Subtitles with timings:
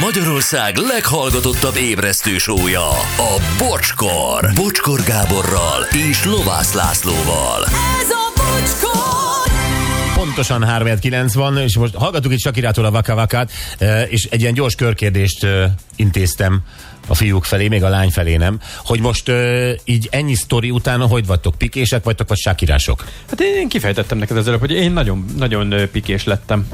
[0.00, 4.50] Magyarország leghallgatottabb ébresztő sója, a Bocskor.
[4.54, 7.64] Bocskor Gáborral és Lovász Lászlóval.
[8.00, 9.52] Ez a bocskor!
[10.14, 10.88] Pontosan 3
[11.34, 13.50] van, és most hallgatuk itt Sakirától a vakavakát,
[14.08, 16.60] és egy ilyen gyors körkérdést eh, intéztem
[17.10, 21.00] a fiúk felé, még a lány felé nem, hogy most uh, így ennyi sztori után
[21.00, 21.54] hogy vagytok?
[21.54, 23.04] Pikések vagytok, vagy sakirások?
[23.28, 26.68] Hát én kifejtettem neked ezzel, hogy én nagyon, nagyon ö, pikés lettem.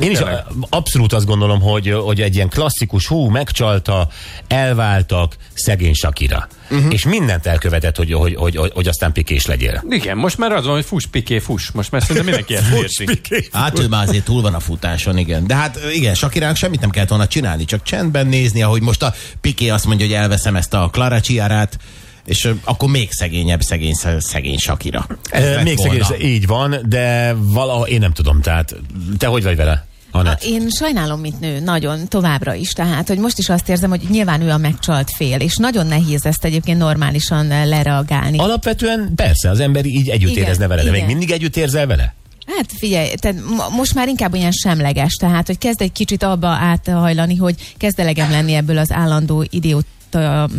[0.00, 0.44] Én is Tényleg.
[0.48, 4.08] uh, abszolút azt gondolom, hogy, hogy egy ilyen klasszikus, hú, megcsalta,
[4.48, 6.48] elváltak, szegény Sakira.
[6.72, 6.92] Uh-huh.
[6.92, 9.84] És mindent elkövetett, hogy, hogy, hogy, hogy, hogy aztán pikés legyél.
[9.88, 11.70] Igen, most már az van, hogy fuss, piké, fuss.
[11.70, 13.48] Most már szerintem mindenki ezt érti.
[13.52, 15.46] Hát ő már azért túl van a futáson, igen.
[15.46, 19.14] De hát igen, Sakirának semmit nem kellett volna csinálni, csak csendben nézni, ahogy most a
[19.40, 21.78] Piqué azt mondja, hogy elveszem ezt a Clara Ciarát,
[22.24, 25.06] és akkor még szegényebb szegény, szegény Sakira.
[25.30, 26.04] Ez lett még volna.
[26.04, 28.74] szegény, így van, de valahogy én nem tudom, tehát
[29.18, 29.86] te hogy vagy vele?
[30.12, 30.42] Anett?
[30.42, 32.72] Én sajnálom, mint nő, nagyon, továbbra is.
[32.72, 36.26] Tehát, hogy most is azt érzem, hogy nyilván ő a megcsalt fél, és nagyon nehéz
[36.26, 38.38] ezt egyébként normálisan eh, lereagálni.
[38.38, 41.10] Alapvetően persze, az ember így együtt Igen, érezne vele, de még igen.
[41.10, 42.14] mindig együtt érzel vele?
[42.56, 46.48] Hát figyelj, tehát mo- most már inkább olyan semleges, tehát, hogy kezd egy kicsit abba
[46.48, 49.86] áthajlani, hogy kezd elegem lenni ebből az állandó idiót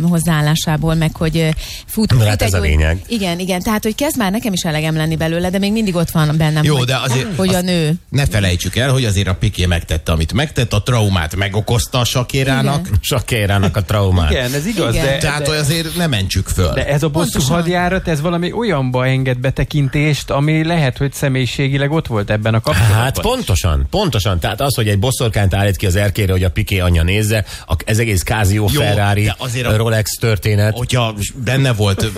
[0.02, 1.48] hozzáállásából, meg hogy
[1.86, 3.02] fut, Na, fut hát ez egy a új- lényeg.
[3.06, 6.10] Igen, igen, tehát hogy kezd már nekem is elegem lenni belőle, de még mindig ott
[6.10, 7.94] van bennem, Jó, hogy, de azért hogy a nő.
[8.08, 12.88] Ne felejtsük el, hogy azért a Piqué megtette, amit megtett, a traumát megokozta a Sakérának,
[13.00, 14.30] Sakérának a traumát.
[14.30, 15.06] Igen, ez igaz, Igen.
[15.06, 16.72] de, tehát de, hogy azért ne mentsük föl.
[16.72, 17.54] de ez a bosszú Pontosan.
[17.56, 22.98] hadjárat, ez valami olyanba enged betekintést, ami lehet, hogy személyiségileg ott volt ebben a kapcsolatban.
[22.98, 24.40] Hát pontosan, pontosan.
[24.40, 27.76] Tehát az, hogy egy bosszorkányt állít ki az erkére, hogy a Piqué anyja nézze, a,
[27.84, 30.76] ez egész Jó, Ferrari, de azért a- Rolex történet.
[30.76, 31.14] Hogyha
[31.44, 32.10] benne volt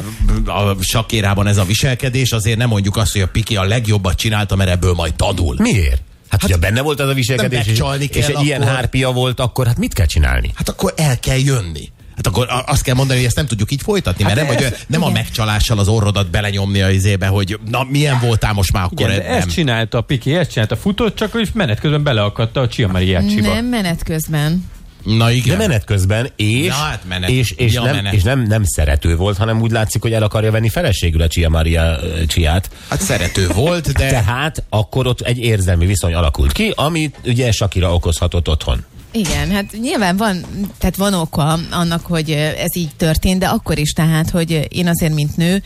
[0.46, 4.56] a Sakérában ez a viselkedés, azért nem mondjuk azt, hogy a Piqué a legjobbat csinálta,
[4.56, 5.54] mert ebből majd tanul.
[5.58, 6.02] Miért?
[6.28, 9.40] Hát, hogyha benne volt az a viselkedés, és, megcsalni és kell egy ilyen hárpia volt,
[9.40, 10.50] akkor hát mit kell csinálni?
[10.54, 11.90] Hát akkor el kell jönni.
[12.16, 14.64] Hát akkor azt kell mondani, hogy ezt nem tudjuk így folytatni, mert Hát nem, vagy,
[14.64, 18.72] ez- olyan- nem a megcsalással az orrodat belenyomni a izébe, hogy na milyen voltál most
[18.72, 22.60] már akkor Igen, ezt csinálta a Piké, ezt csinálta, futott, csak hogy menet közben beleakadta
[22.60, 23.52] a Chia Mariacsiba.
[23.54, 24.64] Nem menet közben.
[25.06, 25.56] Na De igen.
[25.56, 27.30] menet közben, és, Ja, hát menet.
[27.30, 28.12] és, és, Ja, nem, menet.
[28.12, 31.48] és nem, nem szerető volt, hanem úgy látszik, hogy el akarja venni feleségül a Chia
[31.48, 32.70] Maria Csiát.
[32.88, 37.94] Hát szerető volt, de Tehát akkor ott egy érzelmi viszony alakult ki, amit ugye Sakira
[37.94, 38.84] okozhatott otthon.
[39.10, 40.44] Igen, hát nyilván van,
[40.78, 45.14] tehát van oka annak, hogy ez így történt, de akkor is tehát, hogy én azért,
[45.14, 45.62] mint nő,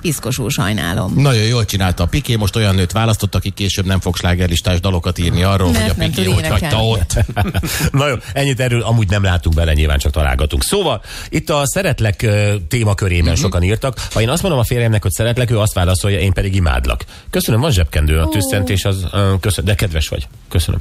[0.00, 1.12] piszkosul sajnálom.
[1.16, 5.18] nagyon jól csinálta a Piqué, most olyan nőt választott, aki később nem fog slágerlistás dalokat
[5.18, 7.14] írni arról, Mert hogy a tud hogy hagyta ott.
[7.92, 10.62] Na jó, ennyit erről amúgy nem látunk bele, nyilván csak találgatunk.
[10.64, 12.26] Szóval itt a szeretlek
[12.68, 13.28] témakörében Mhm.
[13.32, 13.44] uh-huh.
[13.44, 13.98] sokan írtak.
[14.12, 17.04] Ha én azt mondom a férjemnek, hogy szeretlek, ő azt válaszolja, én pedig imádlak.
[17.30, 20.26] Köszönöm, van zsebkendő, a tüsszentés az, ö, köszön, de kedves vagy.
[20.48, 20.80] Köszönöm.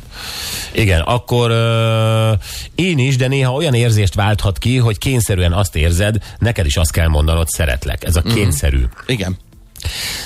[0.71, 2.31] Igen, akkor ö,
[2.75, 6.91] én is, de néha olyan érzést válthat ki, hogy kényszerűen azt érzed, neked is azt
[6.91, 8.03] kell mondanod, szeretlek.
[8.03, 8.33] Ez a Mhm.
[8.33, 8.83] kényszerű.
[9.05, 9.37] Igen.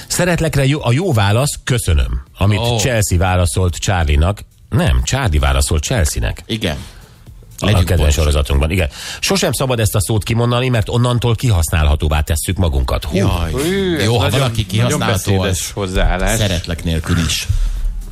[0.08, 2.22] Szeretlekre jó, a jó válasz, köszönöm.
[2.38, 2.80] Amit oh.
[2.80, 4.46] Chelsea válaszolt Charlie-nak.
[4.70, 6.44] Nem, Charlie válaszolt Chelsea-nek.
[6.46, 6.78] Igen.
[7.60, 8.24] a Legyünk kedvenc pontosak.
[8.24, 8.72] sorozatunkban.
[8.72, 8.90] Igen.
[9.20, 13.04] Sosem szabad ezt a szót kimondani, mert onnantól kihasználhatóvá tesszük magunkat.
[13.04, 13.18] Hú.
[13.18, 13.52] Jaj.
[13.52, 16.38] Hű, ez Jó, ha nagyon- valaki kihasználható, az hozzáállás.
[16.38, 17.48] szeretlek nélkül is.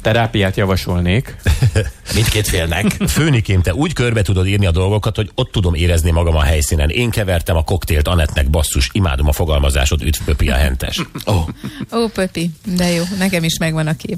[0.01, 1.35] Terápiát javasolnék.
[2.15, 2.85] Mindkét félnek.
[3.07, 6.89] Főnikém, te úgy körbe tudod írni a dolgokat, hogy ott tudom érezni magam a helyszínen.
[6.89, 11.01] Én kevertem a koktélt Anettnek, basszus, imádom a fogalmazásod, üdv Pöpi a hentes.
[11.25, 11.47] Oh.
[11.93, 14.17] Ó, Pöpi, de jó, nekem is megvan a kép.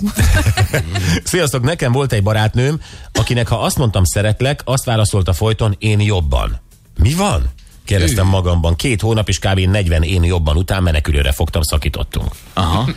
[1.24, 2.82] Sziasztok, nekem volt egy barátnőm,
[3.14, 6.62] akinek ha azt mondtam szeretlek, azt válaszolta folyton, én jobban.
[6.98, 7.50] Mi van?
[7.86, 8.76] Kérdeztem magamban.
[8.76, 9.60] Két hónap és kb.
[9.60, 12.32] 40 én jobban után menekülőre fogtam, szakítottunk.
[12.54, 12.90] Aha.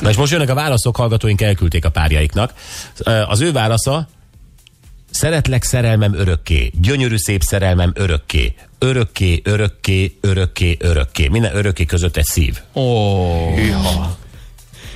[0.00, 2.54] Na és most jönnek a válaszok, hallgatóink elküldték a párjaiknak.
[3.28, 4.08] Az ő válasza,
[5.10, 11.28] szeretlek szerelmem örökké, gyönyörű szép szerelmem örökké, örökké, örökké, örökké, örökké.
[11.28, 12.60] Minden örökké között egy szív.
[12.74, 13.54] Ó.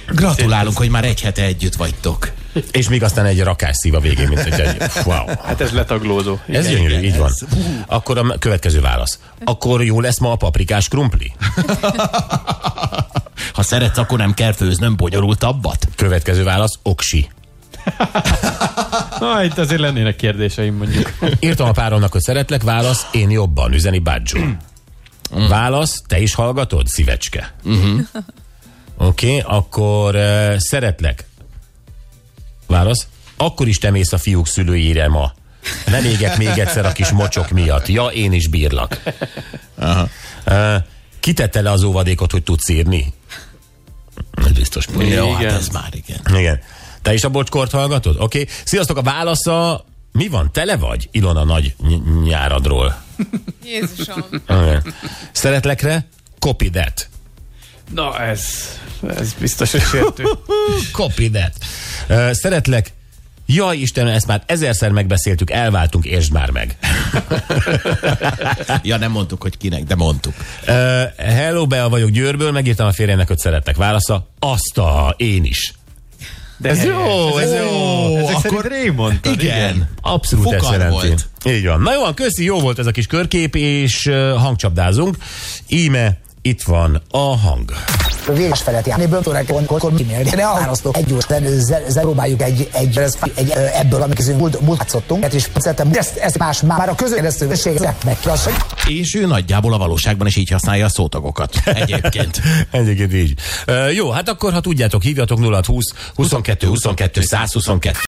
[0.08, 2.32] Gratulálunk, hogy már egy hete együtt vagytok.
[2.70, 5.26] És még aztán egy rakás szív a végén, mint hogy egy, wow.
[5.42, 6.38] Hát ez letaglózó.
[6.48, 7.26] Ez Igen, gyönyörű, igen, így van.
[7.28, 7.42] ez-
[7.86, 9.18] Akkor a következő válasz.
[9.44, 11.32] Akkor jó lesz ma a paprikás krumpli?
[13.52, 15.88] Ha szeretsz, akkor nem kell főznöm bonyolultabbat.
[15.96, 17.30] Következő válasz, oksi.
[19.20, 21.12] Na, itt azért lennének kérdéseim mondjuk.
[21.40, 24.38] Írtam a páromnak, hogy szeretlek, válasz, én jobban, üzeni Badzsó.
[25.48, 27.54] Válasz, te is hallgatod, szívecske.
[28.98, 31.24] Oké, okay, akkor uh, szeretlek.
[32.66, 33.06] Válasz,
[33.36, 35.32] akkor is te mész a fiúk szülőjére ma.
[35.86, 37.88] Nem égek még egyszer a kis mocsok miatt.
[37.88, 39.00] Ja, én is bírlak.
[39.76, 40.74] Uh,
[41.20, 43.12] kitette le az óvadékot, hogy tudsz írni?
[44.44, 45.12] Ez biztos poén.
[45.12, 46.38] Jó, hát ez már igen.
[46.38, 46.60] Igen.
[47.02, 48.16] Te is a bocskort hallgatod?
[48.18, 48.40] Oké.
[48.40, 48.54] Okay.
[48.64, 53.02] Sziasztok, a válasza Mi van, tele vagy Ilona nagy ny- nyáradról?
[53.64, 54.24] Jézusom.
[55.32, 56.06] Szeretlekre?
[56.38, 57.08] Copy that.
[57.90, 58.44] Na, ez,
[59.18, 60.24] ez biztos, hogy sértő.
[60.92, 61.52] Copy that.
[62.34, 62.92] Szeretlek?
[63.46, 66.76] Jaj, Istenem, ezt már ezerszer megbeszéltük, elváltunk, értsd már meg.
[68.82, 70.34] Ja, nem mondtuk, hogy kinek, de mondtuk.
[70.68, 70.74] Uh,
[71.16, 73.76] hello, Bea vagyok Győrből, megírtam a férjemnek, hogy szeretlek.
[73.76, 75.72] Válasza, azt a, én is.
[76.56, 78.16] De Ez jó, ez jó.
[78.16, 79.88] Ezek akkor- szerint Ray mondtad, Igen.
[80.00, 81.06] Abszolút ezt Fokan jelenti.
[81.06, 81.28] volt.
[81.46, 81.80] Így van.
[81.80, 85.16] Na jó, köszi, jó volt ez a kis körkép, és uh, hangcsapdázunk.
[85.68, 87.72] Íme, itt van a hang.
[88.32, 90.30] véges felett járni, böntőnek akkor kimélni.
[90.30, 91.26] De a választók egy gyors,
[91.92, 96.60] próbáljuk egy, egy, egy, egy, ebből, amit múlt, múlt játszottunk, és szerintem ezt, ezt más,
[96.60, 98.16] már a közönkeresztőség meg
[98.88, 101.54] És ő nagyjából a valóságban is így használja a szótagokat.
[101.64, 102.40] Egyébként.
[102.70, 103.38] Egyébként így.
[103.66, 107.98] Uh, jó, hát akkor, ha tudjátok, hívjatok 0620 22 22 122.